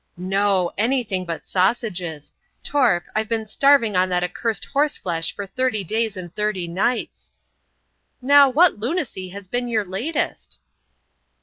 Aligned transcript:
"No, 0.17 0.71
anything 0.79 1.25
but 1.25 1.47
sausages! 1.47 2.33
Torp, 2.63 3.03
I've 3.13 3.29
been 3.29 3.45
starving 3.45 3.95
on 3.95 4.09
that 4.09 4.23
accursed 4.23 4.65
horse 4.65 4.97
flesh 4.97 5.35
for 5.35 5.45
thirty 5.45 5.83
days 5.83 6.17
and 6.17 6.33
thirty 6.33 6.67
nights." 6.67 7.33
"Now, 8.19 8.49
what 8.49 8.79
lunacy 8.79 9.29
has 9.29 9.47
been 9.47 9.67
your 9.67 9.85
latest?" 9.85 10.59